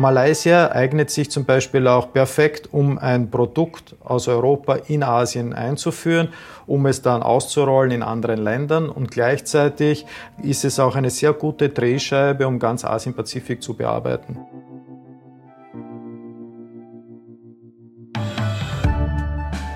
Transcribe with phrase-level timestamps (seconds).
[0.00, 6.28] Malaysia eignet sich zum Beispiel auch perfekt, um ein Produkt aus Europa in Asien einzuführen,
[6.68, 10.06] um es dann auszurollen in anderen Ländern und gleichzeitig
[10.40, 14.38] ist es auch eine sehr gute Drehscheibe, um ganz Asien-Pazifik zu bearbeiten.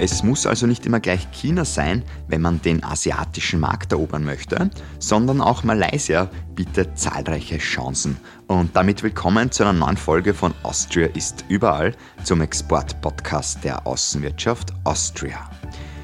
[0.05, 4.69] Es muss also nicht immer gleich China sein, wenn man den asiatischen Markt erobern möchte,
[4.98, 8.16] sondern auch Malaysia bietet zahlreiche Chancen.
[8.48, 11.95] Und damit willkommen zu einer neuen Folge von Austria ist überall
[12.25, 15.48] zum Export-Podcast der Außenwirtschaft Austria.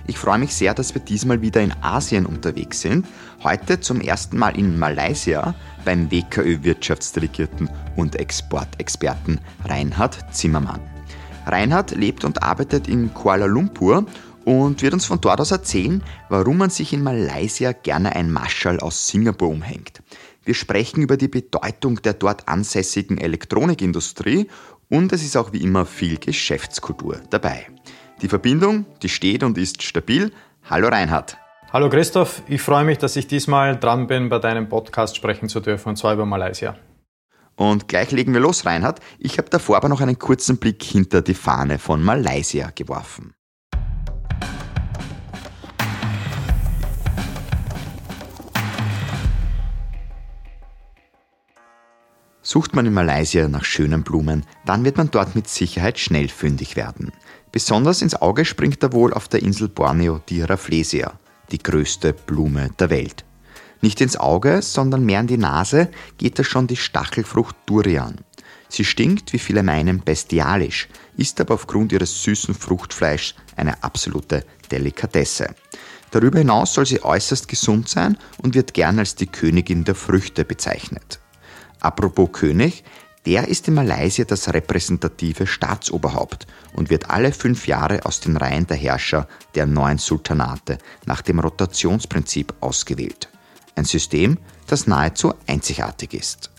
[0.07, 3.05] Ich freue mich sehr, dass wir diesmal wieder in Asien unterwegs sind.
[3.43, 10.98] Heute zum ersten Mal in Malaysia beim WKÖ Wirtschaftsdelegierten und Exportexperten Reinhard Zimmermann.
[11.49, 14.05] Reinhard lebt und arbeitet in Kuala Lumpur
[14.45, 18.81] und wird uns von dort aus erzählen, warum man sich in Malaysia gerne ein Maschall
[18.81, 20.03] aus Singapur umhängt.
[20.45, 24.49] Wir sprechen über die Bedeutung der dort ansässigen Elektronikindustrie
[24.89, 27.67] und es ist auch wie immer viel Geschäftskultur dabei.
[28.23, 30.33] Die Verbindung, die steht und ist stabil.
[30.69, 31.37] Hallo Reinhard.
[31.71, 35.61] Hallo Christoph, ich freue mich, dass ich diesmal dran bin, bei deinem Podcast sprechen zu
[35.61, 36.77] dürfen, und zwar über Malaysia.
[37.59, 39.01] Und gleich legen wir los, Reinhard.
[39.19, 43.35] Ich habe davor aber noch einen kurzen Blick hinter die Fahne von Malaysia geworfen.
[52.43, 56.77] Sucht man in Malaysia nach schönen Blumen, dann wird man dort mit Sicherheit schnell fündig
[56.77, 57.11] werden.
[57.51, 61.19] Besonders ins Auge springt da wohl auf der Insel Borneo die Rafflesia,
[61.51, 63.25] die größte Blume der Welt.
[63.81, 68.17] Nicht ins Auge, sondern mehr in die Nase geht da schon die Stachelfrucht Durian.
[68.69, 75.55] Sie stinkt, wie viele meinen, bestialisch, ist aber aufgrund ihres süßen Fruchtfleischs eine absolute Delikatesse.
[76.11, 80.45] Darüber hinaus soll sie äußerst gesund sein und wird gern als die Königin der Früchte
[80.45, 81.21] bezeichnet.
[81.81, 82.85] Apropos König,
[83.27, 88.67] der ist in Malaysia das repräsentative Staatsoberhaupt und wird alle fünf Jahre aus den Reihen
[88.67, 93.29] der Herrscher der neuen Sultanate nach dem Rotationsprinzip ausgewählt.
[93.79, 96.51] Ein System, das nahezu einzigartig ist.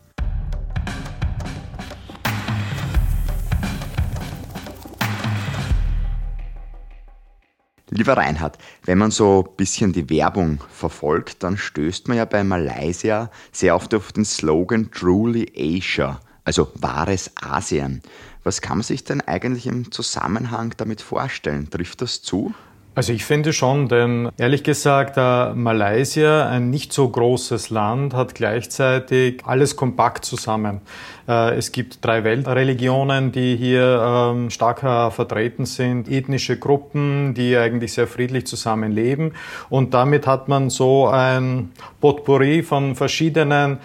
[7.89, 12.45] Lieber Reinhard, wenn man so ein bisschen die Werbung verfolgt, dann stößt man ja bei
[12.45, 18.01] Malaysia sehr oft auf den Slogan Truly Asia, also wahres Asien.
[18.45, 21.69] Was kann man sich denn eigentlich im Zusammenhang damit vorstellen?
[21.69, 22.53] Trifft das zu?
[22.99, 29.39] Also ich finde schon, denn ehrlich gesagt, Malaysia, ein nicht so großes Land, hat gleichzeitig
[29.45, 30.81] alles kompakt zusammen.
[31.25, 34.81] Äh, es gibt drei Weltreligionen, die hier ähm, stark
[35.13, 39.31] vertreten sind, ethnische Gruppen, die eigentlich sehr friedlich zusammenleben.
[39.69, 41.71] Und damit hat man so ein
[42.01, 43.77] Potpourri von verschiedenen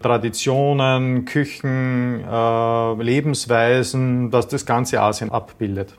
[0.00, 5.92] Traditionen, Küchen, äh, Lebensweisen, das das ganze Asien abbildet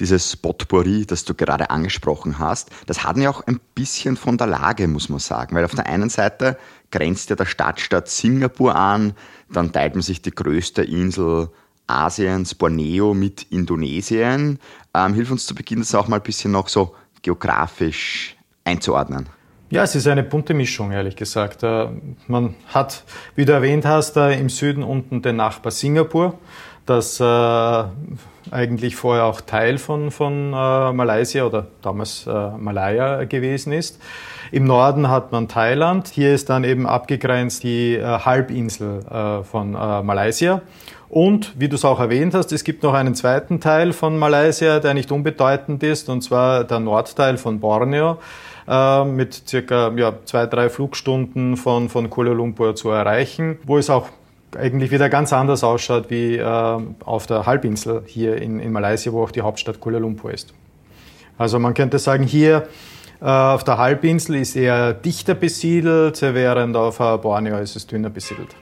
[0.00, 4.46] dieses Potpourri, das du gerade angesprochen hast, das hat ja auch ein bisschen von der
[4.46, 5.54] Lage, muss man sagen.
[5.56, 6.58] Weil auf der einen Seite
[6.90, 9.14] grenzt ja der Stadtstaat Singapur an,
[9.50, 11.50] dann teilt man sich die größte Insel
[11.86, 14.58] Asiens, Borneo, mit Indonesien.
[14.94, 19.28] Ähm, hilf uns zu Beginn das auch mal ein bisschen noch so geografisch einzuordnen.
[19.70, 21.62] Ja, es ist eine bunte Mischung, ehrlich gesagt.
[21.62, 21.88] Äh,
[22.26, 23.04] man hat,
[23.34, 26.38] wie du erwähnt hast, im Süden unten den Nachbar Singapur,
[26.88, 27.84] das äh,
[28.50, 34.00] eigentlich vorher auch Teil von, von äh, Malaysia oder damals äh, Malaya gewesen ist.
[34.50, 36.08] Im Norden hat man Thailand.
[36.08, 40.62] Hier ist dann eben abgegrenzt die äh, Halbinsel äh, von äh, Malaysia.
[41.10, 44.78] Und wie du es auch erwähnt hast, es gibt noch einen zweiten Teil von Malaysia,
[44.78, 48.18] der nicht unbedeutend ist, und zwar der Nordteil von Borneo
[48.66, 53.88] äh, mit circa ja, zwei, drei Flugstunden von, von Kuala Lumpur zu erreichen, wo es
[53.88, 54.08] auch
[54.56, 59.22] eigentlich wieder ganz anders ausschaut wie äh, auf der Halbinsel hier in, in Malaysia, wo
[59.22, 60.54] auch die Hauptstadt Kuala Lumpur ist.
[61.36, 62.68] Also man könnte sagen, hier
[63.20, 68.10] äh, auf der Halbinsel ist eher dichter besiedelt, während auf äh, Borneo ist es dünner
[68.10, 68.54] besiedelt.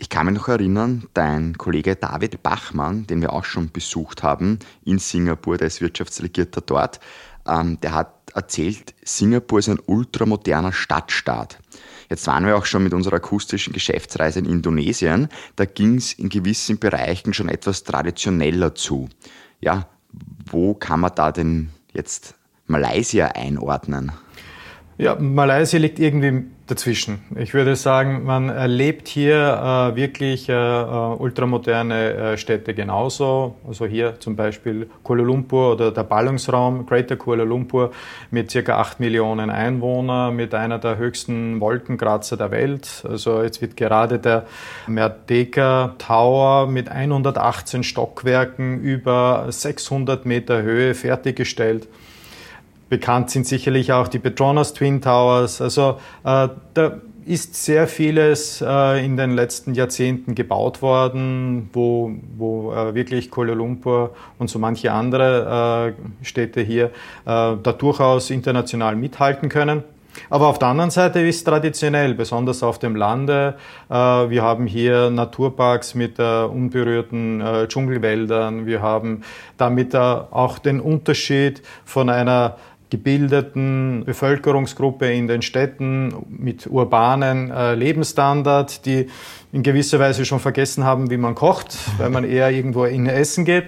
[0.00, 4.60] Ich kann mich noch erinnern, dein Kollege David Bachmann, den wir auch schon besucht haben
[4.84, 7.00] in Singapur, der ist Wirtschaftsdelegierter dort,
[7.48, 11.58] ähm, der hat erzählt, Singapur ist ein ultramoderner Stadtstaat.
[12.08, 15.28] Jetzt waren wir auch schon mit unserer akustischen Geschäftsreise in Indonesien.
[15.56, 19.08] Da ging es in gewissen Bereichen schon etwas traditioneller zu.
[19.60, 19.88] Ja,
[20.46, 22.34] wo kann man da denn jetzt
[22.66, 24.12] Malaysia einordnen?
[25.00, 27.20] Ja, Malaysia liegt irgendwie dazwischen.
[27.36, 33.54] Ich würde sagen, man erlebt hier äh, wirklich äh, äh, ultramoderne äh, Städte genauso.
[33.64, 37.92] Also hier zum Beispiel Kuala Lumpur oder der Ballungsraum Greater Kuala Lumpur
[38.32, 43.04] mit circa 8 Millionen Einwohnern, mit einer der höchsten Wolkenkratzer der Welt.
[43.08, 44.46] Also jetzt wird gerade der
[44.88, 51.86] Merdeka Tower mit 118 Stockwerken über 600 Meter Höhe fertiggestellt.
[52.88, 55.60] Bekannt sind sicherlich auch die Petronas Twin Towers.
[55.60, 62.72] Also äh, da ist sehr vieles äh, in den letzten Jahrzehnten gebaut worden, wo, wo
[62.72, 66.90] äh, wirklich Kuala Lumpur und so manche andere äh, Städte hier äh,
[67.26, 69.84] da durchaus international mithalten können.
[70.30, 73.56] Aber auf der anderen Seite ist traditionell, besonders auf dem Lande.
[73.90, 78.64] Äh, wir haben hier Naturparks mit unberührten Dschungelwäldern.
[78.64, 79.22] Wir haben
[79.58, 82.56] damit auch den Unterschied von einer
[82.90, 89.08] gebildeten Bevölkerungsgruppe in den Städten mit urbanen äh, Lebensstandard, die
[89.52, 93.44] in gewisser Weise schon vergessen haben, wie man kocht, weil man eher irgendwo in Essen
[93.44, 93.64] geht.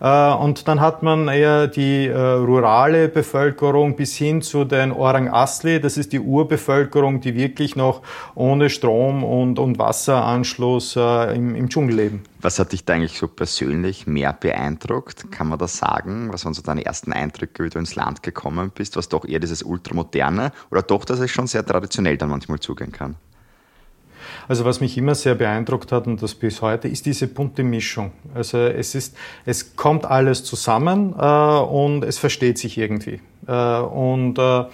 [0.00, 5.28] Äh, und dann hat man eher die äh, rurale Bevölkerung bis hin zu den Orang
[5.28, 5.80] Asli.
[5.80, 8.02] Das ist die Urbevölkerung, die wirklich noch
[8.34, 12.22] ohne Strom und, und Wasseranschluss äh, im, im Dschungel leben.
[12.40, 15.30] Was hat dich da eigentlich so persönlich mehr beeindruckt?
[15.32, 16.28] Kann man das sagen?
[16.32, 18.96] Was waren so deine ersten Eindrücke, wie du ins Land gekommen bist?
[18.96, 22.92] Was doch eher dieses Ultramoderne oder doch, dass es schon sehr traditionell dann manchmal zugehen
[22.92, 23.16] kann?
[24.48, 28.12] Also was mich immer sehr beeindruckt hat und das bis heute, ist diese bunte Mischung.
[28.34, 33.20] Also es ist, es kommt alles zusammen äh, und es versteht sich irgendwie.
[33.46, 34.64] Äh, und äh,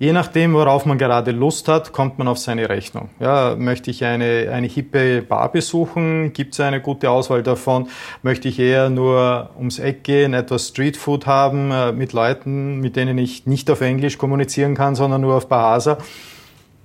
[0.00, 3.08] Je nachdem, worauf man gerade Lust hat, kommt man auf seine Rechnung.
[3.18, 6.32] Ja, möchte ich eine, eine hippe Bar besuchen?
[6.32, 7.88] Gibt es eine gute Auswahl davon?
[8.22, 13.18] Möchte ich eher nur ums Eck gehen, etwas Streetfood haben äh, mit Leuten, mit denen
[13.18, 15.98] ich nicht auf Englisch kommunizieren kann, sondern nur auf Bahasa?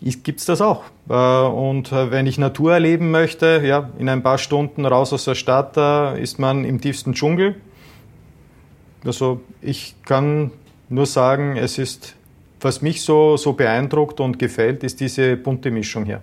[0.04, 0.84] Gibt es das auch.
[1.10, 5.26] Äh, und äh, wenn ich Natur erleben möchte, ja, in ein paar Stunden raus aus
[5.26, 7.56] der Stadt, da ist man im tiefsten Dschungel.
[9.06, 10.52] Also ich kann
[10.90, 12.16] nur sagen, es ist,
[12.60, 16.22] was mich so, so beeindruckt und gefällt, ist diese bunte Mischung hier.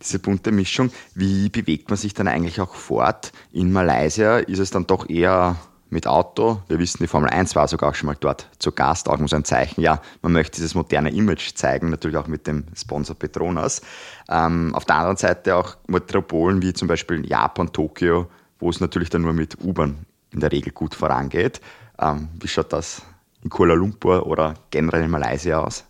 [0.00, 3.32] Diese bunte Mischung, wie bewegt man sich dann eigentlich auch fort?
[3.52, 5.56] In Malaysia ist es dann doch eher
[5.90, 6.62] mit Auto.
[6.68, 9.28] Wir wissen, die Formel 1 war sogar auch schon mal dort zu Gast, auch nur
[9.28, 9.80] so ein Zeichen.
[9.80, 13.82] Ja, man möchte dieses moderne Image zeigen, natürlich auch mit dem Sponsor Petronas.
[14.28, 18.26] Ähm, auf der anderen Seite auch Metropolen wie zum Beispiel Japan, Tokio,
[18.58, 21.60] wo es natürlich dann nur mit U-Bahn in der Regel gut vorangeht.
[21.98, 23.02] Ähm, wie schaut das
[23.42, 25.84] in Kuala Lumpur oder generell in Malaysia aus?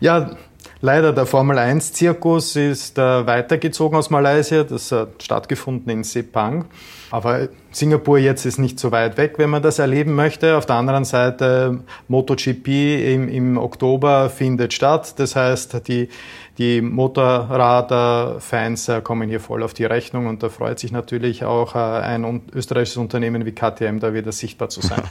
[0.00, 0.36] Ja,
[0.80, 4.62] Leider, der Formel 1-Zirkus ist äh, weitergezogen aus Malaysia.
[4.62, 6.66] Das hat stattgefunden in Sepang.
[7.10, 10.56] Aber Singapur jetzt ist nicht so weit weg, wenn man das erleben möchte.
[10.56, 12.68] Auf der anderen Seite, MotoGP
[13.12, 15.18] im, im Oktober findet statt.
[15.18, 16.10] Das heißt, die,
[16.58, 21.78] die Motorradfans kommen hier voll auf die Rechnung und da freut sich natürlich auch äh,
[21.78, 25.02] ein österreichisches Unternehmen wie KTM, da wieder sichtbar zu sein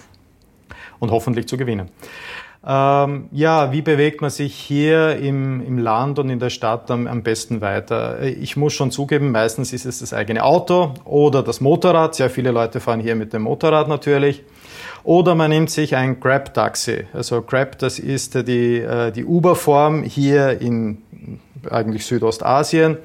[0.99, 1.89] und hoffentlich zu gewinnen.
[2.69, 7.07] Ähm, ja, wie bewegt man sich hier im, im Land und in der Stadt am,
[7.07, 8.21] am besten weiter?
[8.21, 12.15] Ich muss schon zugeben, meistens ist es das eigene Auto oder das Motorrad.
[12.15, 14.43] Sehr viele Leute fahren hier mit dem Motorrad natürlich.
[15.05, 17.05] Oder man nimmt sich ein Grab-Taxi.
[17.13, 20.97] Also Grab, das ist die, äh, die Uber-Form hier in
[21.71, 22.97] eigentlich Südostasien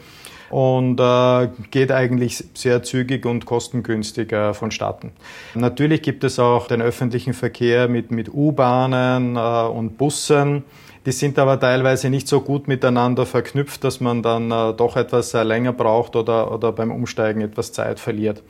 [0.53, 5.13] und äh, geht eigentlich sehr zügig und kostengünstig äh, vonstatten.
[5.55, 10.65] Natürlich gibt es auch den öffentlichen Verkehr mit, mit U-Bahnen äh, und Bussen.
[11.07, 15.33] Die sind aber teilweise nicht so gut miteinander verknüpft, dass man dann äh, doch etwas
[15.33, 18.43] äh, länger braucht oder, oder beim Umsteigen etwas Zeit verliert.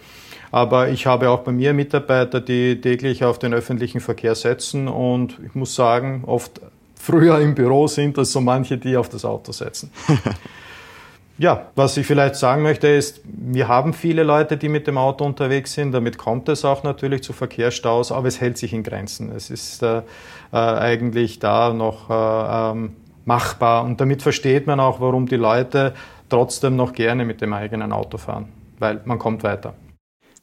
[0.50, 5.38] Aber ich habe auch bei mir Mitarbeiter, die täglich auf den öffentlichen Verkehr setzen und
[5.46, 6.60] ich muss sagen, oft
[6.96, 9.92] früher im Büro sind als so manche, die auf das Auto setzen.
[11.42, 15.24] Ja, was ich vielleicht sagen möchte ist, wir haben viele Leute, die mit dem Auto
[15.24, 15.90] unterwegs sind.
[15.90, 19.32] Damit kommt es auch natürlich zu Verkehrsstaus, aber es hält sich in Grenzen.
[19.32, 20.02] Es ist äh,
[20.52, 22.92] äh, eigentlich da noch äh, ähm,
[23.24, 25.94] machbar und damit versteht man auch, warum die Leute
[26.28, 29.74] trotzdem noch gerne mit dem eigenen Auto fahren, weil man kommt weiter.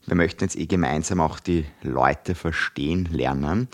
[0.05, 3.69] Wir möchten jetzt eh gemeinsam auch die Leute verstehen lernen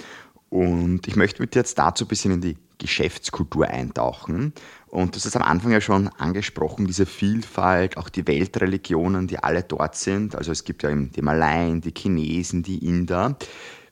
[0.50, 4.54] und ich möchte mit dir jetzt dazu ein bisschen in die Geschäftskultur eintauchen.
[4.88, 9.40] Und du hast es am Anfang ja schon angesprochen, diese Vielfalt, auch die Weltreligionen, die
[9.40, 10.36] alle dort sind.
[10.36, 13.38] Also es gibt ja eben die Malayen, die Chinesen, die Inder.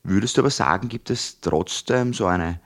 [0.03, 2.59] Würdest du aber sagen, gibt es trotzdem so eine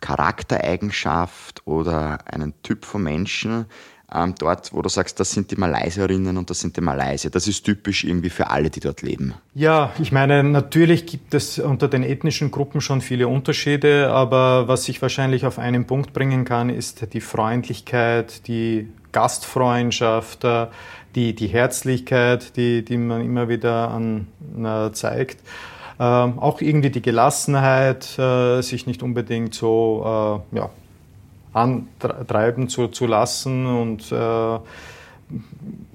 [0.00, 3.66] Charaktereigenschaft oder einen Typ von Menschen,
[4.12, 7.30] ähm, dort, wo du sagst, das sind die Malaysierinnen und das sind die Malaysier.
[7.30, 9.34] Das ist typisch irgendwie für alle, die dort leben.
[9.54, 14.88] Ja, ich meine, natürlich gibt es unter den ethnischen Gruppen schon viele Unterschiede, aber was
[14.88, 20.66] ich wahrscheinlich auf einen Punkt bringen kann, ist die Freundlichkeit, die Gastfreundschaft, äh,
[21.14, 24.26] die, die Herzlichkeit, die, die man immer wieder an,
[24.58, 25.38] äh, zeigt.
[25.98, 30.70] Ähm, auch irgendwie die Gelassenheit, äh, sich nicht unbedingt so äh, ja,
[31.54, 34.14] antreiben zu, zu lassen und äh,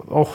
[0.10, 0.34] auch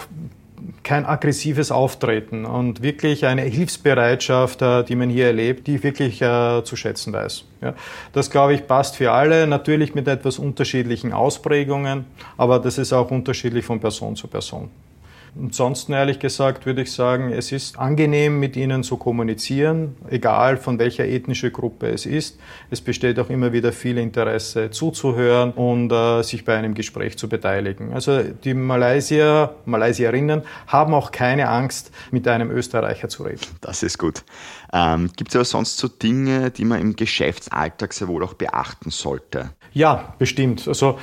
[0.83, 6.23] kein aggressives Auftreten und wirklich eine Hilfsbereitschaft, äh, die man hier erlebt, die ich wirklich
[6.23, 7.45] äh, zu schätzen weiß.
[7.63, 7.75] Ja,
[8.13, 12.05] das, glaube ich, passt für alle, natürlich mit etwas unterschiedlichen Ausprägungen,
[12.37, 14.71] aber das ist auch unterschiedlich von Person zu Person.
[15.41, 20.79] Ansonsten ehrlich gesagt würde ich sagen, es ist angenehm, mit ihnen zu kommunizieren, egal von
[20.79, 22.39] welcher ethnischen Gruppe es ist.
[22.71, 27.29] Es besteht auch immer wieder viel Interesse zuzuhören und äh, sich bei einem Gespräch zu
[27.29, 27.93] beteiligen.
[27.93, 33.47] Also die Malaysier, Malaysierinnen haben auch keine Angst, mit einem Österreicher zu reden.
[33.61, 34.23] Das ist gut.
[34.73, 38.91] Ähm, Gibt es aber sonst so Dinge, die man im Geschäftsalltag sehr wohl auch beachten
[38.91, 39.51] sollte?
[39.73, 40.69] Ja, bestimmt.
[40.69, 40.99] Also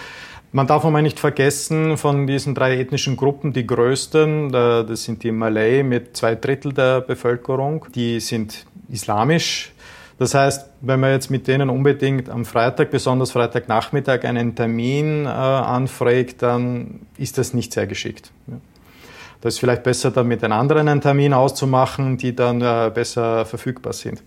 [0.52, 5.32] man darf aber nicht vergessen, von diesen drei ethnischen Gruppen, die größten, das sind die
[5.32, 9.72] Malay mit zwei Drittel der Bevölkerung, die sind islamisch.
[10.20, 15.30] Das heißt, wenn man jetzt mit denen unbedingt am Freitag, besonders Freitagnachmittag, einen Termin äh,
[15.30, 18.32] anfragt, dann ist das nicht sehr geschickt.
[18.46, 18.58] Ja.
[19.42, 23.46] Da ist vielleicht besser, dann mit den anderen einen Termin auszumachen, die dann äh, besser
[23.46, 24.22] verfügbar sind.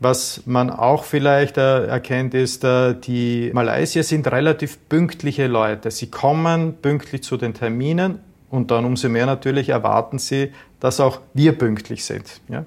[0.00, 5.90] Was man auch vielleicht äh, erkennt, ist, äh, die Malaysier sind relativ pünktliche Leute.
[5.90, 8.18] Sie kommen pünktlich zu den Terminen
[8.50, 12.40] und dann umso mehr natürlich erwarten sie, dass auch wir pünktlich sind.
[12.48, 12.64] Ja?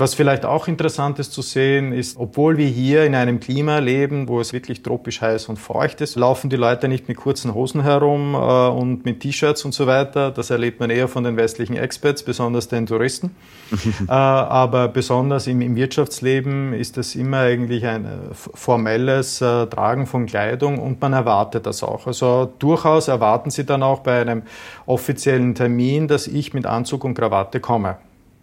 [0.00, 4.28] Was vielleicht auch interessant ist zu sehen, ist, obwohl wir hier in einem Klima leben,
[4.28, 7.82] wo es wirklich tropisch heiß und feucht ist, laufen die Leute nicht mit kurzen Hosen
[7.82, 10.30] herum äh, und mit T-Shirts und so weiter.
[10.30, 13.36] Das erlebt man eher von den westlichen Expats, besonders den Touristen.
[14.08, 20.06] äh, aber besonders im, im, Wirtschaftsleben ist das immer eigentlich ein äh, formelles äh, Tragen
[20.06, 22.06] von Kleidung und man erwartet das auch.
[22.06, 24.44] Also durchaus erwarten sie dann auch bei einem
[24.86, 27.98] offiziellen Termin, dass ich mit Anzug und Krawatte komme.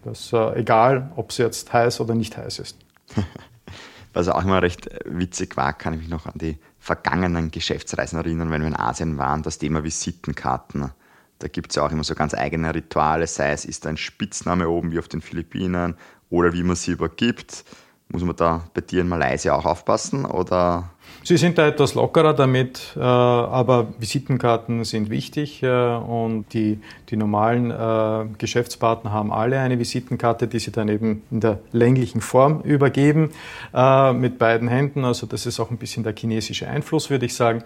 [0.08, 2.78] Das, äh, egal, ob es jetzt heiß oder nicht heiß ist.
[4.14, 8.50] Was auch immer recht witzig war, kann ich mich noch an die vergangenen Geschäftsreisen erinnern,
[8.50, 10.92] wenn wir in Asien waren, das Thema Visitenkarten.
[11.40, 14.70] Da gibt es ja auch immer so ganz eigene Rituale, sei es ist ein Spitzname
[14.70, 15.98] oben wie auf den Philippinen
[16.30, 17.66] oder wie man sie übergibt.
[18.10, 20.90] Muss man da bei dir in Malaysia auch aufpassen oder
[21.24, 27.18] Sie sind da etwas lockerer damit, äh, aber Visitenkarten sind wichtig äh, und die, die
[27.18, 32.62] normalen äh, Geschäftspartner haben alle eine Visitenkarte, die sie dann eben in der länglichen Form
[32.62, 33.32] übergeben
[34.14, 35.04] mit beiden Händen.
[35.04, 37.64] Also das ist auch ein bisschen der chinesische Einfluss, würde ich sagen.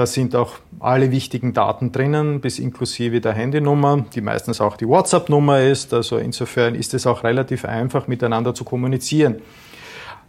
[0.00, 4.88] Da sind auch alle wichtigen Daten drinnen, bis inklusive der Handynummer, die meistens auch die
[4.88, 5.92] WhatsApp-Nummer ist.
[5.92, 9.42] Also insofern ist es auch relativ einfach, miteinander zu kommunizieren.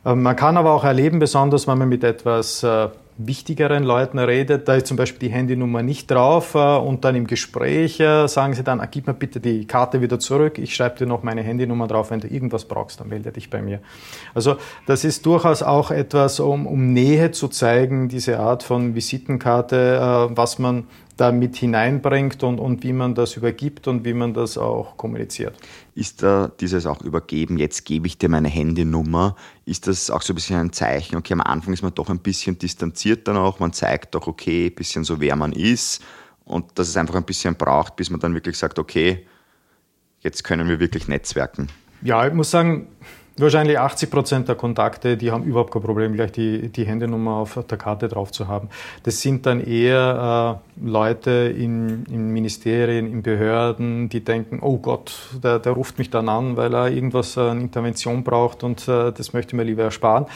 [0.05, 4.67] Ähm, man kann aber auch erleben, besonders wenn man mit etwas äh, wichtigeren Leuten redet,
[4.67, 8.53] da ist zum Beispiel die Handynummer nicht drauf äh, und dann im Gespräch äh, sagen
[8.53, 11.43] sie dann, ah, gib mir bitte die Karte wieder zurück, ich schreibe dir noch meine
[11.43, 13.79] Handynummer drauf, wenn du irgendwas brauchst, dann melde dich bei mir.
[14.33, 14.55] Also
[14.87, 20.57] das ist durchaus auch etwas, um, um Nähe zu zeigen, diese Art von Visitenkarte, was
[20.57, 20.85] man
[21.17, 25.55] da mit hineinbringt und, und wie man das übergibt und wie man das auch kommuniziert.
[25.95, 30.33] Ist da dieses auch übergeben, jetzt gebe ich dir meine Handynummer, ist das auch so
[30.33, 33.59] ein bisschen ein Zeichen, okay, am Anfang ist man doch ein bisschen distanziert dann auch,
[33.59, 36.03] man zeigt doch, okay, ein bisschen so, wer man ist
[36.45, 39.25] und dass es einfach ein bisschen braucht, bis man dann wirklich sagt, okay,
[40.21, 41.67] jetzt können wir wirklich netzwerken.
[42.03, 42.87] Ja, ich muss sagen,
[43.41, 47.57] Wahrscheinlich 80 Prozent der Kontakte, die haben überhaupt kein Problem, gleich die, die Handynummer auf
[47.67, 48.69] der Karte drauf zu haben.
[49.01, 55.13] Das sind dann eher äh, Leute in, in Ministerien, in Behörden, die denken, oh Gott,
[55.43, 59.11] der, der ruft mich dann an, weil er irgendwas äh, eine Intervention braucht und äh,
[59.11, 60.27] das möchte mir lieber ersparen.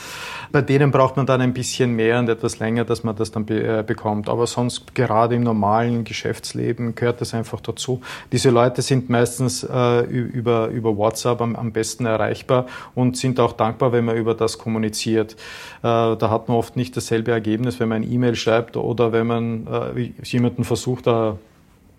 [0.52, 3.46] Bei denen braucht man dann ein bisschen mehr und etwas länger, dass man das dann
[3.46, 4.30] be äh, bekommt.
[4.30, 8.02] Aber sonst gerade im normalen Geschäftsleben gehört das einfach dazu.
[8.32, 13.54] Diese Leute sind meistens äh, über, über WhatsApp am, am besten erreichbar und sind auch
[13.54, 15.34] dankbar, wenn man über das kommuniziert.
[15.34, 15.36] Äh,
[15.84, 19.68] da hat man oft nicht dasselbe Ergebnis, wenn man ein E-Mail schreibt oder wenn man
[19.68, 21.38] äh, jemanden versucht, da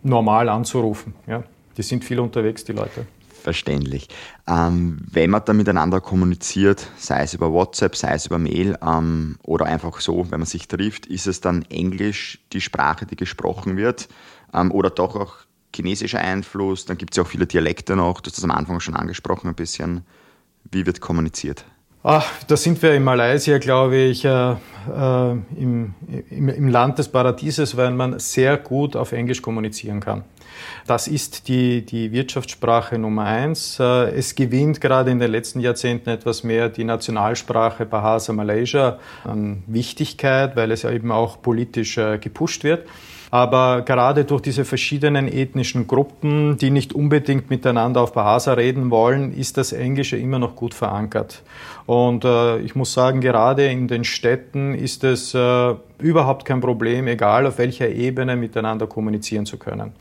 [0.03, 1.15] normal anzurufen.
[1.26, 1.45] Ja?
[1.76, 3.07] Die sind viel unterwegs, die Leute
[3.47, 4.09] verständlich.
[4.49, 9.37] Ähm, wenn man dann miteinander kommuniziert, sei es über WhatsApp, sei es über Mail ähm,
[9.45, 13.76] oder einfach so, wenn man sich trifft, ist es dann Englisch die Sprache, die gesprochen
[13.76, 14.09] wird
[14.53, 15.35] ähm, oder doch auch
[15.73, 16.87] chinesischer Einfluss?
[16.87, 19.47] Dann gibt es ja auch viele Dialekte noch, du hast das am Anfang schon angesprochen
[19.47, 20.05] ein bisschen.
[20.70, 21.64] Wie wird kommuniziert?
[22.08, 25.94] Ach, da sind wir in Malaysia, glaube ich, äh, äh, im,
[26.30, 30.23] im, im Land des Paradieses, weil man sehr gut auf Englisch kommunizieren kann.
[30.87, 33.80] Das ist die, die Wirtschaftssprache Nummer eins.
[33.80, 39.64] Äh, es gewinnt gerade in den letzten Jahrzehnten etwas mehr die Nationalsprache Bahasa Malaysia an
[39.66, 42.87] Wichtigkeit, weil es ja eben auch politisch äh, gepusht wird.
[43.37, 49.35] Aber gerade durch diese verschiedenen ethnischen Gruppen, die nicht unbedingt miteinander auf Bahasa reden wollen,
[49.35, 51.43] ist das Englische immer noch gut verankert.
[51.85, 57.09] Und äh, ich muss sagen, gerade in den Städten ist es äh, überhaupt kein Problem,
[57.09, 59.93] egal auf welcher Ebene miteinander kommunizieren zu können.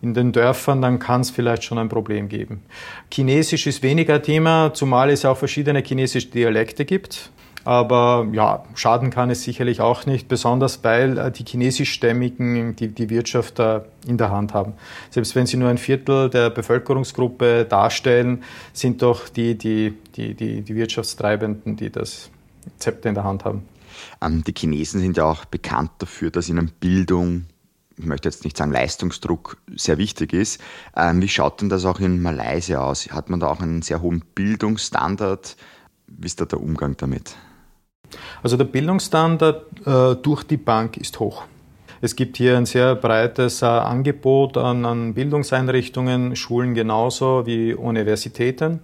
[0.00, 2.64] In den Dörfern, dann kann es vielleicht schon ein Problem geben.
[3.12, 7.30] Chinesisch ist weniger Thema, zumal es auch verschiedene chinesische Dialekte gibt.
[7.64, 13.10] Aber ja, schaden kann es sicherlich auch nicht, besonders weil äh, die chinesischstämmigen die, die
[13.10, 14.74] Wirtschaft in der Hand haben.
[15.10, 18.42] Selbst wenn sie nur ein Viertel der Bevölkerungsgruppe darstellen,
[18.72, 22.30] sind doch die, die, die, die, die Wirtschaftstreibenden, die das
[22.78, 23.62] Zepter in der Hand haben.
[24.20, 27.46] Ähm, die Chinesen sind ja auch bekannt dafür, dass ihnen Bildung,
[27.96, 30.60] ich möchte jetzt nicht sagen Leistungsdruck, sehr wichtig ist.
[30.96, 33.08] Ähm, wie schaut denn das auch in Malaysia aus?
[33.10, 35.56] Hat man da auch einen sehr hohen Bildungsstandard?
[36.06, 37.36] Wie ist da der Umgang damit?
[38.42, 41.44] Also der Bildungsstandard äh, durch die Bank ist hoch.
[42.00, 48.80] Es gibt hier ein sehr breites äh, Angebot an, an Bildungseinrichtungen, Schulen genauso wie Universitäten.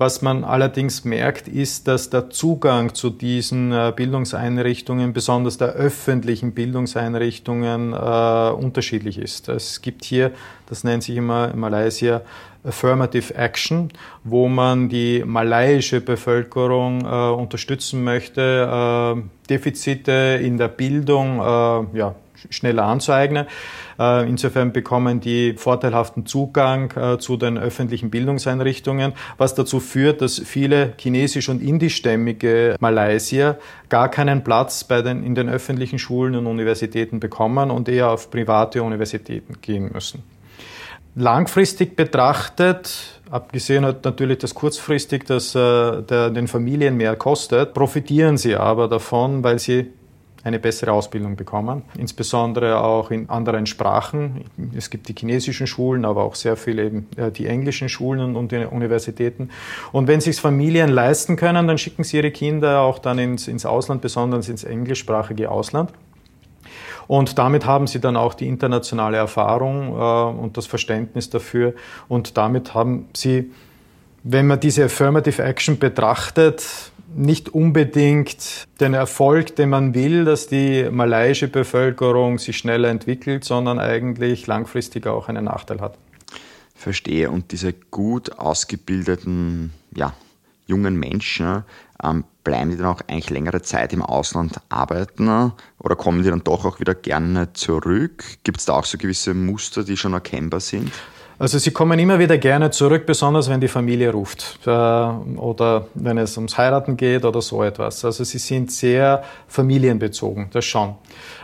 [0.00, 6.52] Was man allerdings merkt, ist, dass der Zugang zu diesen äh, Bildungseinrichtungen, besonders der öffentlichen
[6.52, 9.50] Bildungseinrichtungen, äh, unterschiedlich ist.
[9.50, 10.32] Es gibt hier,
[10.70, 12.22] das nennt sich immer in Malaysia
[12.64, 13.90] Affirmative Action,
[14.24, 22.14] wo man die malaiische Bevölkerung äh, unterstützen möchte, äh, Defizite in der Bildung äh, ja,
[22.48, 23.46] schneller anzueignen.
[23.98, 30.38] Äh, insofern bekommen die vorteilhaften Zugang äh, zu den öffentlichen Bildungseinrichtungen, was dazu führt, dass
[30.38, 36.46] viele chinesisch- und indischstämmige Malaysier gar keinen Platz bei den, in den öffentlichen Schulen und
[36.46, 40.22] Universitäten bekommen und eher auf private Universitäten gehen müssen.
[41.16, 48.36] Langfristig betrachtet, abgesehen hat natürlich das kurzfristig, dass äh, der, den Familien mehr kostet, profitieren
[48.36, 49.90] sie aber davon, weil sie
[50.42, 54.44] eine bessere Ausbildung bekommen, insbesondere auch in anderen Sprachen.
[54.74, 58.52] Es gibt die chinesischen Schulen, aber auch sehr viele eben äh, die englischen Schulen und
[58.52, 59.50] die Universitäten.
[59.92, 63.66] Und wenn sich Familien leisten können, dann schicken sie ihre Kinder auch dann ins, ins
[63.66, 65.90] Ausland, besonders ins englischsprachige Ausland.
[67.10, 71.74] Und damit haben sie dann auch die internationale Erfahrung äh, und das Verständnis dafür.
[72.06, 73.50] Und damit haben sie,
[74.22, 76.64] wenn man diese Affirmative Action betrachtet,
[77.12, 83.80] nicht unbedingt den Erfolg, den man will, dass die malaiische Bevölkerung sich schneller entwickelt, sondern
[83.80, 85.98] eigentlich langfristig auch einen Nachteil hat.
[86.76, 87.28] Verstehe.
[87.28, 90.14] Und diese gut ausgebildeten ja,
[90.70, 91.64] jungen Menschen,
[92.02, 96.42] ähm, bleiben die dann auch eigentlich längere Zeit im Ausland arbeiten oder kommen die dann
[96.42, 98.24] doch auch wieder gerne zurück?
[98.44, 100.90] Gibt es da auch so gewisse Muster, die schon erkennbar sind?
[101.40, 106.18] Also sie kommen immer wieder gerne zurück, besonders wenn die Familie ruft äh, oder wenn
[106.18, 108.04] es ums Heiraten geht oder so etwas.
[108.04, 110.96] Also sie sind sehr familienbezogen, das schon.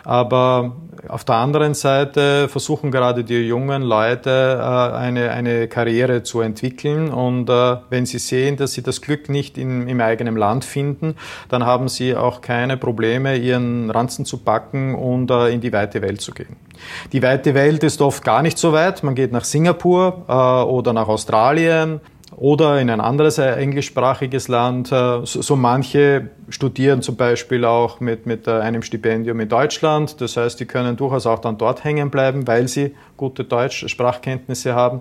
[0.05, 0.77] Aber
[1.09, 7.11] auf der anderen Seite versuchen gerade die jungen Leute äh, eine, eine Karriere zu entwickeln
[7.11, 11.15] und äh, wenn sie sehen, dass sie das Glück nicht in, im eigenen Land finden,
[11.49, 16.21] dann haben sie auch keine Probleme, ihren Ranzen zu packen und in die weite Welt
[16.21, 16.66] zu gehen.
[17.13, 19.03] Die weite Welt ist oft gar nicht so weit.
[19.03, 22.01] Man geht nach Singapur äh, oder nach Australien
[22.37, 24.93] oder in ein anderes äh, englischsprachiges Land.
[24.93, 30.21] Äh, so, manche studieren zum Beispiel auch mit, mit einem Stipendium in Deutschland.
[30.21, 35.01] Das heißt, die können durchaus auch dann dort hängen bleiben, weil sie gute Deutschsprachkenntnisse haben.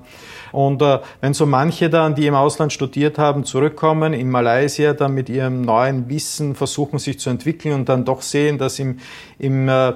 [0.54, 5.14] Und äh, wenn so manche dann, die im Ausland studiert haben, zurückkommen, in Malaysia dann
[5.14, 9.00] mit ihrem neuen Wissen versuchen, sich zu entwickeln und dann doch sehen, dass im,
[9.40, 9.94] im äh,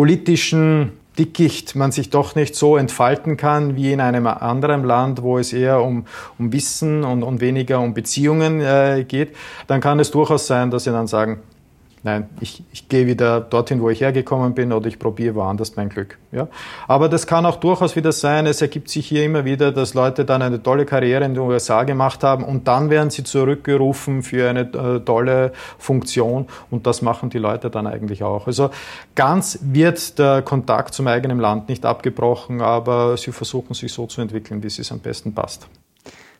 [0.00, 5.36] politischen Dickicht man sich doch nicht so entfalten kann wie in einem anderen Land, wo
[5.36, 6.06] es eher um,
[6.38, 9.36] um Wissen und, und weniger um Beziehungen äh, geht,
[9.66, 11.40] dann kann es durchaus sein, dass sie dann sagen,
[12.02, 15.90] Nein, ich, ich gehe wieder dorthin, wo ich hergekommen bin, oder ich probiere woanders mein
[15.90, 16.16] Glück.
[16.32, 16.48] Ja?
[16.88, 20.24] Aber das kann auch durchaus wieder sein, es ergibt sich hier immer wieder, dass Leute
[20.24, 24.48] dann eine tolle Karriere in den USA gemacht haben und dann werden sie zurückgerufen für
[24.48, 28.46] eine äh, tolle Funktion und das machen die Leute dann eigentlich auch.
[28.46, 28.70] Also
[29.14, 34.22] ganz wird der Kontakt zum eigenen Land nicht abgebrochen, aber sie versuchen sich so zu
[34.22, 35.68] entwickeln, wie es am besten passt.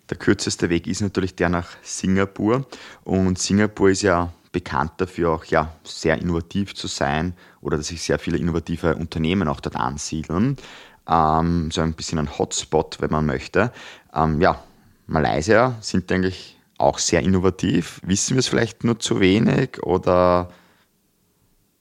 [0.09, 2.64] Der kürzeste Weg ist natürlich der nach Singapur
[3.05, 8.02] und Singapur ist ja bekannt dafür, auch ja, sehr innovativ zu sein oder dass sich
[8.02, 10.56] sehr viele innovative Unternehmen auch dort ansiedeln.
[11.08, 13.72] Ähm, so ein bisschen ein Hotspot, wenn man möchte.
[14.14, 14.62] Ähm, ja,
[15.06, 18.00] Malaysia sind eigentlich auch sehr innovativ.
[18.04, 20.50] Wissen wir es vielleicht nur zu wenig oder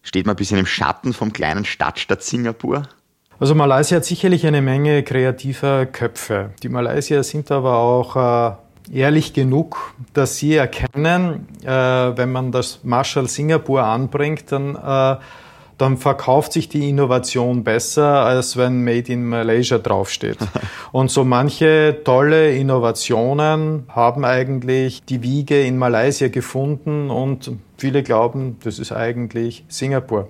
[0.01, 2.87] steht man ein bisschen im Schatten vom kleinen Stadtstaat Singapur?
[3.39, 6.51] Also Malaysia hat sicherlich eine Menge kreativer Köpfe.
[6.61, 8.55] Die Malaysier sind aber auch äh,
[8.91, 15.17] ehrlich genug, dass sie erkennen, äh, wenn man das Marshall Singapur anbringt, dann äh,
[15.79, 20.37] dann verkauft sich die Innovation besser, als wenn Made in Malaysia draufsteht.
[20.91, 28.57] Und so manche tolle Innovationen haben eigentlich die Wiege in Malaysia gefunden und viele glauben,
[28.63, 30.27] das ist eigentlich Singapur.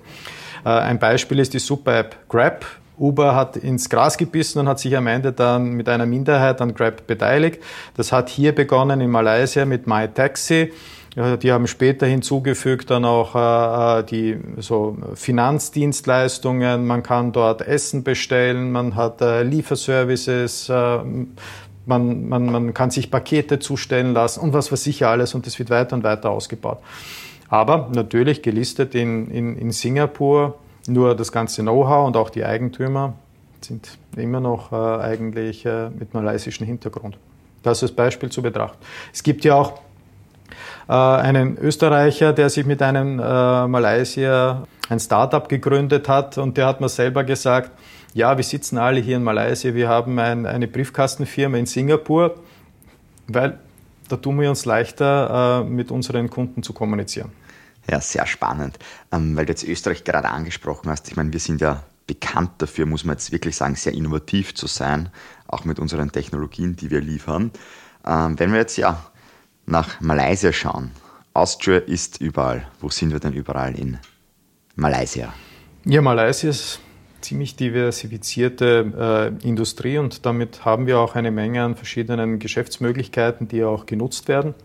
[0.63, 2.65] Äh, ein Beispiel ist die Super-App Grab.
[2.99, 6.73] Uber hat ins Gras gebissen und hat sich am Ende dann mit einer Minderheit an
[6.73, 7.61] Grab beteiligt.
[7.95, 10.71] Das hat hier begonnen in Malaysia mit MyTaxi.
[11.41, 16.85] Die haben später hinzugefügt dann auch äh, die so Finanzdienstleistungen.
[16.85, 20.99] Man kann dort Essen bestellen, man hat äh, Lieferservices, äh,
[21.85, 25.57] man, man, man kann sich Pakete zustellen lassen und was weiß ich alles und das
[25.57, 26.77] wird weiter und weiter ausgebaut.
[27.49, 33.13] Aber natürlich gelistet in, in, in Singapur nur das ganze Know-how und auch die Eigentümer
[33.61, 37.17] sind immer noch äh, eigentlich äh, mit malaysischen Hintergrund.
[37.63, 38.77] Das ist Beispiel zu betrachten.
[39.13, 39.81] Es gibt ja auch
[40.87, 46.65] äh, einen Österreicher, der sich mit einem äh, Malaysier ein Startup gegründet hat und der
[46.65, 47.71] hat mir selber gesagt,
[48.13, 52.35] ja, wir sitzen alle hier in Malaysia, wir haben ein, eine Briefkastenfirma in Singapur,
[53.27, 53.59] weil
[54.07, 57.31] da tun wir uns leichter, äh, mit unseren Kunden zu kommunizieren.
[57.89, 58.79] Ja, sehr spannend,
[59.11, 61.07] ähm, weil du jetzt Österreich gerade angesprochen hast.
[61.09, 64.67] Ich meine, wir sind ja bekannt dafür, muss man jetzt wirklich sagen, sehr innovativ zu
[64.67, 65.09] sein,
[65.47, 67.51] auch mit unseren Technologien, die wir liefern.
[68.05, 69.11] Ähm, wenn wir jetzt ja
[69.65, 70.91] nach Malaysia schauen,
[71.33, 72.67] Austria ist überall.
[72.79, 73.99] Wo sind wir denn überall in
[74.75, 75.33] Malaysia?
[75.85, 76.79] Ja, Malaysia ist
[77.21, 83.63] ziemlich diversifizierte äh, Industrie und damit haben wir auch eine Menge an verschiedenen Geschäftsmöglichkeiten, die
[83.63, 84.55] auch genutzt werden.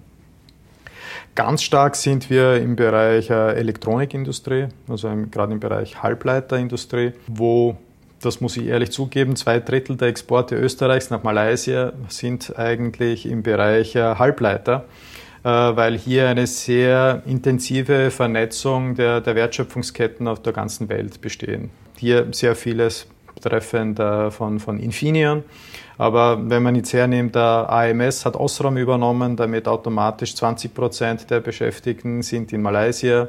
[1.34, 7.76] Ganz stark sind wir im Bereich äh, Elektronikindustrie, also gerade im Bereich Halbleiterindustrie, wo
[8.24, 13.42] das muss ich ehrlich zugeben, zwei Drittel der Exporte Österreichs nach Malaysia sind eigentlich im
[13.42, 14.84] Bereich äh, Halbleiter,
[15.42, 21.70] äh, weil hier eine sehr intensive Vernetzung der, der Wertschöpfungsketten auf der ganzen Welt bestehen.
[21.98, 23.06] Hier sehr vieles
[23.44, 25.44] betreffend äh, von, von Infineon.
[25.96, 31.40] Aber wenn man jetzt hernimmt, der AMS hat Osram übernommen, damit automatisch 20 Prozent der
[31.40, 33.28] Beschäftigten sind in Malaysia.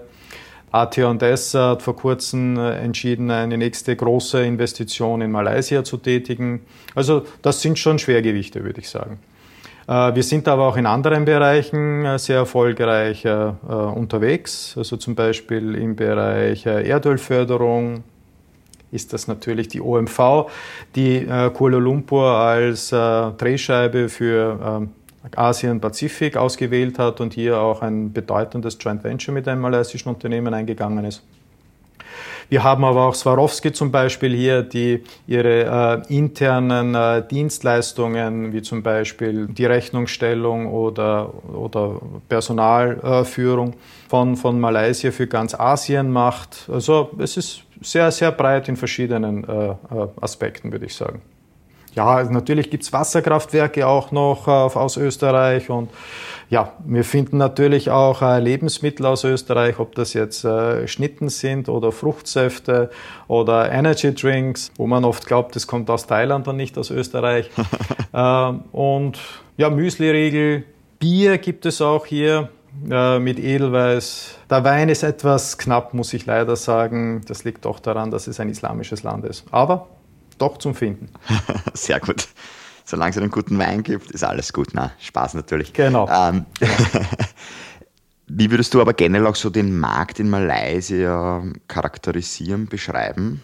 [0.71, 6.65] AT&S hat vor kurzem äh, entschieden, eine nächste große Investition in Malaysia zu tätigen.
[6.95, 9.19] Also das sind schon Schwergewichte, würde ich sagen.
[9.87, 14.73] Äh, wir sind aber auch in anderen Bereichen äh, sehr erfolgreich unterwegs.
[14.75, 18.03] Also zum Beispiel im Bereich Erdölförderung
[18.95, 20.49] ist das natürlich die OMV,
[20.95, 24.89] die Kuala Lumpur als Drehscheibe für ähm,
[25.35, 31.05] Asien-Pazifik ausgewählt hat und hier auch ein bedeutendes Joint Venture mit einem malaysischen Unternehmen eingegangen
[31.05, 31.23] ist.
[32.49, 38.61] Wir haben aber auch Swarovski zum Beispiel hier, die ihre äh, internen äh, Dienstleistungen, wie
[38.61, 46.69] zum Beispiel die Rechnungsstellung oder, oder Personalführung äh, von, von Malaysia für ganz Asien macht.
[46.71, 49.75] Also es ist sehr, sehr breit in verschiedenen äh, äh,
[50.21, 51.21] Aspekten, würde ich sagen.
[51.95, 55.89] Ja, natürlich gibt's Wasserkraftwerke auch noch äh, aus Österreich und
[56.49, 61.69] ja, wir finden natürlich auch äh, Lebensmittel aus Österreich, ob das jetzt äh, Schnitten sind
[61.69, 62.89] oder Fruchtsäfte
[63.27, 67.49] oder Energy Drinks, wo man oft glaubt, das kommt aus Thailand und nicht aus Österreich.
[68.13, 69.19] ähm, und
[69.57, 70.63] ja, Müsliriegel,
[70.99, 72.49] Bier gibt es auch hier
[72.89, 74.37] äh, mit Edelweiß.
[74.49, 77.21] Der Wein ist etwas knapp, muss ich leider sagen.
[77.27, 79.45] Das liegt doch daran, dass es ein islamisches Land ist.
[79.51, 79.87] Aber
[80.37, 81.09] doch zum Finden.
[81.73, 82.27] Sehr gut.
[82.85, 84.69] Solange es einen guten Wein gibt, ist alles gut.
[84.73, 85.73] Na, Spaß natürlich.
[85.73, 86.07] Genau.
[86.07, 86.45] Ähm,
[88.27, 93.43] wie würdest du aber generell auch so den Markt in Malaysia charakterisieren, beschreiben?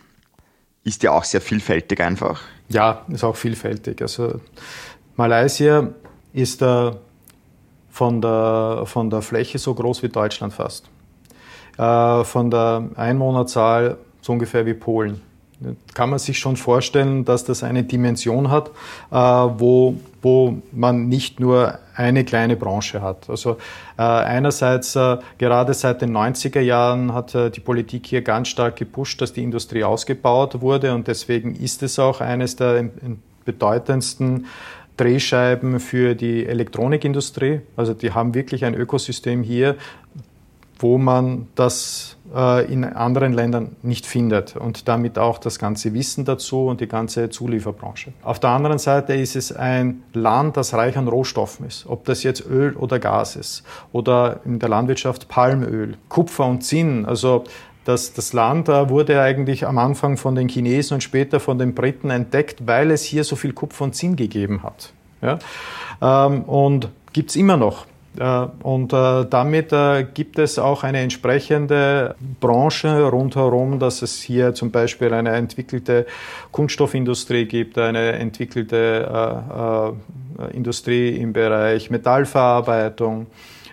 [0.84, 2.42] Ist ja auch sehr vielfältig einfach.
[2.70, 4.02] Ja, ist auch vielfältig.
[4.02, 4.40] Also
[5.16, 5.90] Malaysia
[6.34, 6.92] ist äh,
[7.90, 10.88] von, der, von der Fläche so groß wie Deutschland fast.
[11.80, 15.22] Äh, von der Einwohnerzahl so ungefähr wie Polen
[15.94, 18.70] kann man sich schon vorstellen, dass das eine Dimension hat,
[19.12, 23.30] äh, wo, wo man nicht nur eine kleine Branche hat.
[23.30, 23.58] Also
[23.98, 29.22] äh, einerseits, äh, gerade seit den 90er Jahren hat die Politik hier ganz stark gepusht,
[29.22, 32.90] dass die Industrie ausgebaut wurde und deswegen ist es auch eines der
[33.46, 34.46] bedeutendsten
[34.98, 37.62] Drehscheiben für die Elektronikindustrie.
[37.76, 39.76] Also die haben wirklich ein Ökosystem hier,
[40.82, 46.26] wo man das äh, in anderen Ländern nicht findet und damit auch das ganze Wissen
[46.26, 48.14] dazu und die ganze Zulieferbranche.
[48.24, 52.24] Auf der anderen Seite ist es ein Land, das reich an Rohstoffen ist, ob das
[52.24, 57.44] jetzt Öl oder Gas ist oder in der Landwirtschaft Palmöl, Kupfer und Zinn, also
[57.84, 62.12] das, das Land wurde eigentlich am Anfang von den Chinesen und später von den Briten
[62.12, 64.94] entdeckt, weil es hier so viel Kupfer und Zinn gegeben hat.
[65.22, 65.40] Ja?
[66.02, 67.88] Ähm, und gibt es immer noch.
[68.18, 74.54] Äh, und äh, damit äh, gibt es auch eine entsprechende Branche rundherum, dass es hier
[74.54, 76.06] zum Beispiel eine entwickelte
[76.52, 79.94] Kunststoffindustrie gibt, eine entwickelte
[80.54, 83.28] Industrie im Bereich Metallverarbeitung,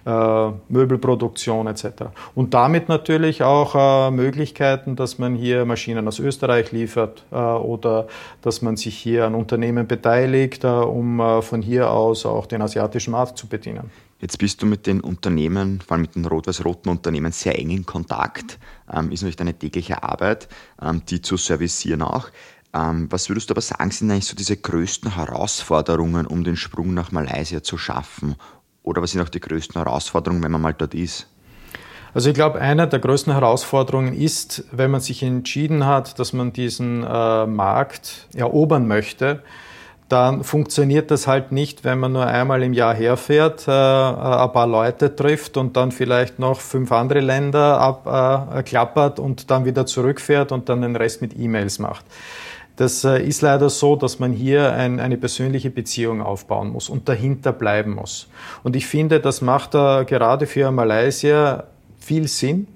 [0.04, 1.86] Möbelproduktion etc.
[2.34, 8.06] Und damit natürlich auch Möglichkeiten, dass man hier Maschinen aus Österreich liefert oder
[8.42, 13.38] dass man sich hier an Unternehmen beteiligt, um von hier aus auch den asiatischen Markt
[13.38, 13.90] zu bedienen.
[14.20, 17.86] Jetzt bist du mit den Unternehmen, vor allem mit den rot-weiß-roten Unternehmen, sehr eng in
[17.86, 18.58] Kontakt.
[18.92, 20.48] Ähm, ist natürlich deine tägliche Arbeit,
[20.82, 22.28] ähm, die zu servicieren auch.
[22.74, 26.94] Ähm, was würdest du aber sagen, sind eigentlich so diese größten Herausforderungen, um den Sprung
[26.94, 28.34] nach Malaysia zu schaffen?
[28.82, 31.28] Oder was sind auch die größten Herausforderungen, wenn man mal dort ist?
[32.12, 36.52] Also ich glaube, eine der größten Herausforderungen ist, wenn man sich entschieden hat, dass man
[36.52, 39.44] diesen äh, Markt erobern möchte,
[40.08, 44.66] dann funktioniert das halt nicht, wenn man nur einmal im Jahr herfährt, äh, ein paar
[44.66, 50.50] Leute trifft und dann vielleicht noch fünf andere Länder abklappert äh, und dann wieder zurückfährt
[50.50, 52.06] und dann den Rest mit E-Mails macht.
[52.76, 57.08] Das äh, ist leider so, dass man hier ein, eine persönliche Beziehung aufbauen muss und
[57.08, 58.28] dahinter bleiben muss.
[58.62, 61.64] Und ich finde, das macht äh, gerade für Malaysia
[61.98, 62.66] viel Sinn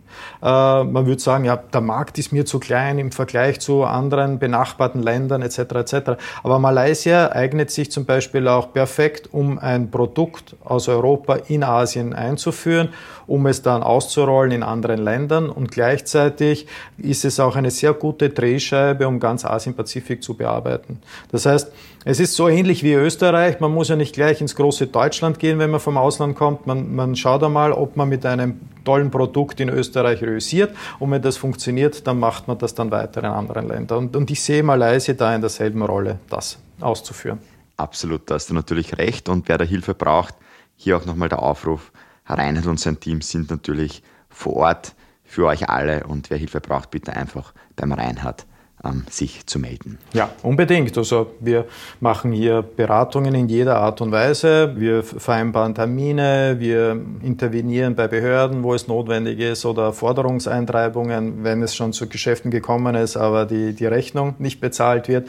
[0.43, 4.39] äh, man würde sagen, ja, der Markt ist mir zu klein im Vergleich zu anderen
[4.39, 5.59] benachbarten Ländern etc.
[5.59, 5.95] etc.
[6.43, 12.15] Aber Malaysia eignet sich zum Beispiel auch perfekt, um ein Produkt aus Europa in Asien
[12.15, 12.89] einzuführen,
[13.27, 15.49] um es dann auszurollen in anderen Ländern.
[15.49, 16.67] Und gleichzeitig
[16.99, 21.01] ist es auch eine sehr gute Drehscheibe, um ganz Asien-Pazifik zu bearbeiten.
[21.31, 21.73] Das heißt,
[22.05, 23.61] es ist so ähnlich wie Österreich.
[23.61, 26.67] Man muss ja nicht gleich ins große Deutschland gehen, wenn man vom Ausland kommt.
[26.67, 30.77] Man, man schaut einmal, ob man mit einem tollen Produkt in Österreich realisiert.
[30.99, 33.99] Und wenn das funktioniert, dann macht man das dann weiter in anderen Ländern.
[33.99, 37.39] Und, und ich sehe Malaysia da in derselben Rolle, das auszuführen.
[37.77, 39.29] Absolut, da hast du natürlich recht.
[39.29, 40.35] Und wer da Hilfe braucht,
[40.77, 41.93] hier auch nochmal der Aufruf.
[42.27, 46.05] Reinhard und sein Team sind natürlich vor Ort für euch alle.
[46.07, 48.47] Und wer Hilfe braucht, bitte einfach beim Reinhard
[48.85, 49.99] ähm, sich zu melden.
[50.13, 50.97] Ja, unbedingt.
[50.99, 51.67] Also wir
[52.01, 54.75] machen hier Beratungen in jeder Art und Weise.
[54.77, 61.75] Wir vereinbaren Termine, wir intervenieren bei Behörden, wo es notwendig ist, oder Forderungseintreibungen, wenn es
[61.75, 65.29] schon zu Geschäften gekommen ist, aber die, die Rechnung nicht bezahlt wird.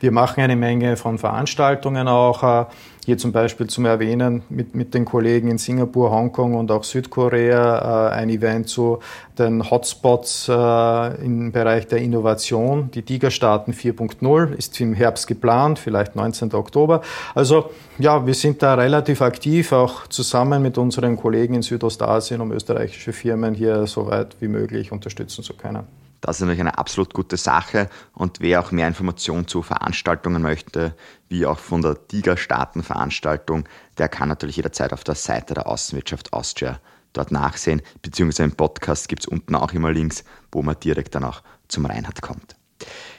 [0.00, 2.42] Wir machen eine Menge von Veranstaltungen auch.
[2.42, 2.66] Äh,
[3.04, 8.10] hier zum Beispiel zum Erwähnen mit, mit den Kollegen in Singapur, Hongkong und auch Südkorea
[8.10, 9.00] äh, ein Event zu
[9.38, 12.90] den Hotspots äh, im Bereich der Innovation.
[12.92, 16.54] Die Tigerstaaten 4.0 ist im Herbst geplant, vielleicht 19.
[16.54, 17.02] Oktober.
[17.34, 22.52] Also ja, wir sind da relativ aktiv, auch zusammen mit unseren Kollegen in Südostasien, um
[22.52, 26.03] österreichische Firmen hier so weit wie möglich unterstützen zu können.
[26.24, 27.90] Das ist natürlich eine absolut gute Sache.
[28.14, 30.96] Und wer auch mehr Informationen zu Veranstaltungen möchte,
[31.28, 36.80] wie auch von der Tigerstaaten-Veranstaltung, der kann natürlich jederzeit auf der Seite der Außenwirtschaft Austria
[37.12, 41.24] dort nachsehen, beziehungsweise im Podcast gibt es unten auch immer Links, wo man direkt dann
[41.24, 42.56] auch zum Reinhard kommt.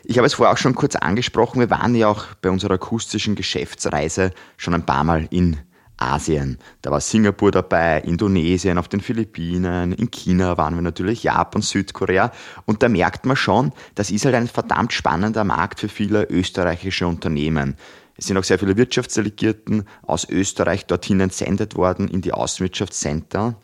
[0.03, 3.35] Ich habe es vorher auch schon kurz angesprochen, wir waren ja auch bei unserer akustischen
[3.35, 5.59] Geschäftsreise schon ein paar Mal in
[5.97, 6.58] Asien.
[6.81, 12.31] Da war Singapur dabei, Indonesien, auf den Philippinen, in China waren wir natürlich, Japan, Südkorea.
[12.65, 17.08] Und da merkt man schon, das ist halt ein verdammt spannender Markt für viele österreichische
[17.08, 17.75] Unternehmen.
[18.17, 23.55] Es sind auch sehr viele Wirtschaftsdelegierten aus Österreich dorthin entsendet worden in die Außenwirtschaftscenter.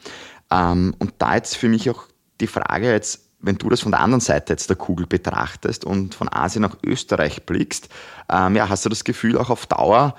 [0.51, 2.07] Ähm, und da jetzt für mich auch
[2.41, 6.13] die Frage jetzt, wenn du das von der anderen Seite jetzt der Kugel betrachtest und
[6.13, 7.89] von Asien nach Österreich blickst,
[8.29, 10.15] ähm, ja, hast du das Gefühl auch auf Dauer,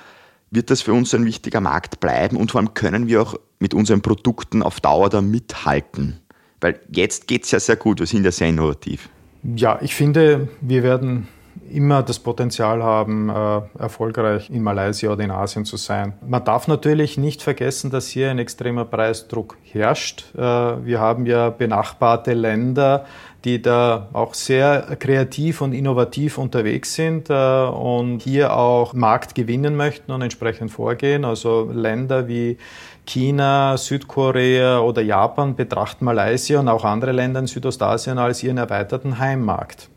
[0.52, 3.74] wird das für uns ein wichtiger Markt bleiben und vor allem können wir auch mit
[3.74, 6.20] unseren Produkten auf Dauer da mithalten?
[6.60, 9.08] Weil jetzt geht es ja sehr gut, wir sind ja sehr innovativ.
[9.42, 11.26] Ja, ich finde, wir werden
[11.70, 16.14] immer das Potenzial haben, äh, erfolgreich in Malaysia oder in Asien zu sein.
[16.26, 20.26] Man darf natürlich nicht vergessen, dass hier ein extremer Preisdruck herrscht.
[20.34, 23.06] Äh, wir haben ja benachbarte Länder,
[23.44, 29.76] die da auch sehr kreativ und innovativ unterwegs sind äh, und hier auch Markt gewinnen
[29.76, 31.24] möchten und entsprechend vorgehen.
[31.24, 32.58] Also Länder wie
[33.06, 39.18] China, Südkorea oder Japan betrachten Malaysia und auch andere Länder in Südostasien als ihren erweiterten
[39.18, 39.88] Heimmarkt.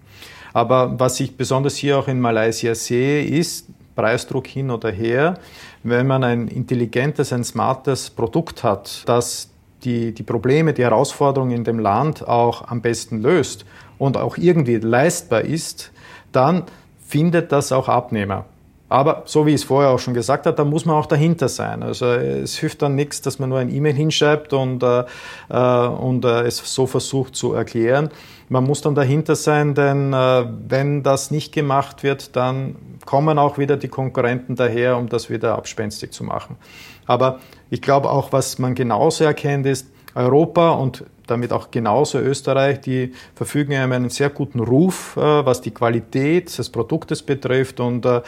[0.53, 5.35] Aber was ich besonders hier auch in Malaysia sehe, ist Preisdruck hin oder her.
[5.83, 9.49] Wenn man ein intelligentes, ein smartes Produkt hat, das
[9.85, 13.65] die, die Probleme, die Herausforderungen in dem Land auch am besten löst
[13.97, 15.91] und auch irgendwie leistbar ist,
[16.31, 16.63] dann
[17.07, 18.45] findet das auch Abnehmer.
[18.87, 21.49] Aber so wie ich es vorher auch schon gesagt habe, da muss man auch dahinter
[21.49, 21.81] sein.
[21.81, 25.03] Also es hilft dann nichts, dass man nur ein E-Mail hinschreibt und, äh,
[25.49, 28.09] äh, und äh, es so versucht zu erklären.
[28.47, 33.57] Man muss dann dahinter sein, denn äh, wenn das nicht gemacht wird, dann kommen auch
[33.57, 36.57] wieder die Konkurrenten daher, um das wieder abspenstig zu machen.
[37.05, 42.79] Aber ich glaube auch, was man genauso erkennt, ist, Europa und damit auch genauso Österreich,
[42.81, 48.05] die verfügen über einen sehr guten Ruf, äh, was die Qualität des Produktes betrifft und
[48.05, 48.21] äh,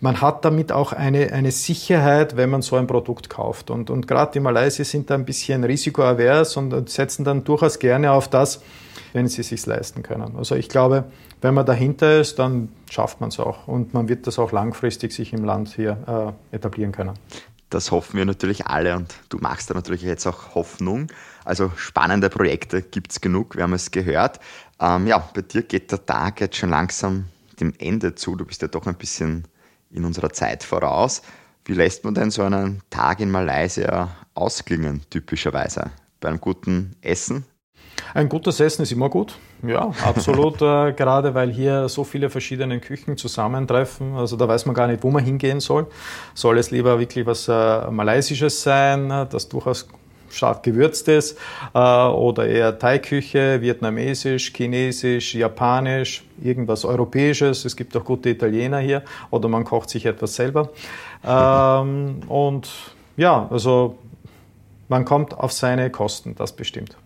[0.00, 3.70] man hat damit auch eine, eine Sicherheit, wenn man so ein Produkt kauft.
[3.70, 8.10] Und, und gerade die Malaysier sind da ein bisschen risikoavers und setzen dann durchaus gerne
[8.10, 8.60] auf das,
[9.12, 10.36] wenn sie es sich leisten können.
[10.36, 11.04] Also ich glaube,
[11.40, 15.12] wenn man dahinter ist, dann schafft man es auch und man wird das auch langfristig
[15.12, 17.14] sich im Land hier äh, etablieren können.
[17.70, 21.08] Das hoffen wir natürlich alle und du machst da natürlich jetzt auch Hoffnung.
[21.44, 24.40] Also spannende Projekte gibt es genug, wir haben es gehört.
[24.80, 27.26] Ähm, ja, bei dir geht der Tag jetzt schon langsam
[27.60, 28.36] dem Ende zu.
[28.36, 29.44] Du bist ja doch ein bisschen
[29.90, 31.22] in unserer Zeit voraus.
[31.64, 35.90] Wie lässt man denn so einen Tag in Malaysia ausklingen, typischerweise?
[36.20, 37.44] Bei einem guten Essen?
[38.14, 39.36] Ein gutes Essen ist immer gut.
[39.62, 40.56] Ja, absolut.
[40.62, 44.14] äh, gerade weil hier so viele verschiedene Küchen zusammentreffen.
[44.14, 45.86] Also da weiß man gar nicht, wo man hingehen soll.
[46.34, 49.88] Soll es lieber wirklich was äh, Malaysisches sein, das durchaus
[50.30, 51.38] stark gewürzt ist,
[51.74, 57.64] äh, oder eher Thai-Küche, vietnamesisch, chinesisch, japanisch, irgendwas Europäisches.
[57.64, 60.70] Es gibt auch gute Italiener hier, oder man kocht sich etwas selber.
[61.26, 62.68] Ähm, und
[63.16, 63.98] ja, also
[64.88, 66.96] man kommt auf seine Kosten, das bestimmt.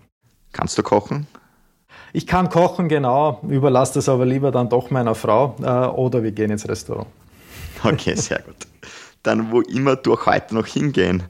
[0.52, 1.26] Kannst du kochen?
[2.12, 6.32] Ich kann kochen, genau, überlasse das aber lieber dann doch meiner Frau äh, oder wir
[6.32, 7.08] gehen ins Restaurant.
[7.84, 8.54] Okay, sehr gut.
[9.24, 11.24] Dann, wo immer du auch heute noch hingehen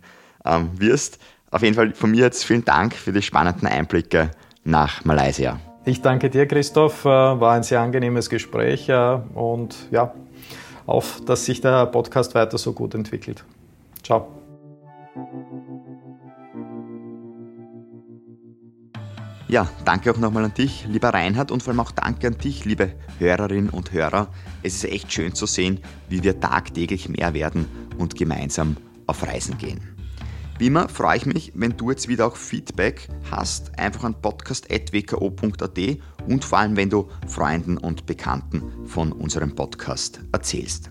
[0.44, 1.18] ähm, wirst,
[1.50, 4.30] auf jeden Fall von mir jetzt vielen Dank für die spannenden Einblicke
[4.64, 5.58] nach Malaysia.
[5.84, 7.04] Ich danke dir, Christoph.
[7.04, 10.14] Äh, war ein sehr angenehmes Gespräch äh, und ja,
[10.86, 13.44] auf, dass sich der Podcast weiter so gut entwickelt.
[14.02, 14.28] Ciao.
[19.52, 22.64] Ja, danke auch nochmal an dich, lieber Reinhard, und vor allem auch danke an dich,
[22.64, 24.28] liebe Hörerinnen und Hörer.
[24.62, 27.66] Es ist echt schön zu sehen, wie wir tagtäglich mehr werden
[27.98, 29.82] und gemeinsam auf Reisen gehen.
[30.56, 35.78] Wie immer freue ich mich, wenn du jetzt wieder auch Feedback hast, einfach an podcast.wko.at
[36.26, 40.90] und vor allem, wenn du Freunden und Bekannten von unserem Podcast erzählst.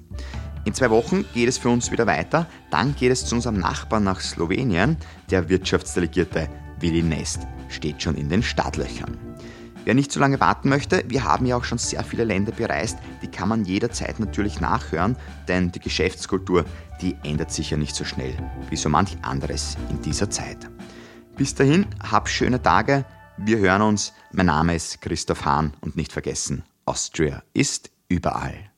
[0.66, 2.46] In zwei Wochen geht es für uns wieder weiter.
[2.70, 4.98] Dann geht es zu unserem Nachbarn nach Slowenien,
[5.32, 6.48] der Wirtschaftsdelegierte
[6.82, 9.18] Willi Nest steht schon in den Startlöchern.
[9.84, 12.98] Wer nicht zu lange warten möchte, wir haben ja auch schon sehr viele Länder bereist,
[13.22, 15.16] die kann man jederzeit natürlich nachhören,
[15.48, 16.66] denn die Geschäftskultur,
[17.02, 18.36] die ändert sich ja nicht so schnell
[18.70, 20.70] wie so manch anderes in dieser Zeit.
[21.36, 23.06] Bis dahin, hab schöne Tage,
[23.38, 24.14] wir hören uns.
[24.32, 28.71] Mein Name ist Christoph Hahn und nicht vergessen, Austria ist überall.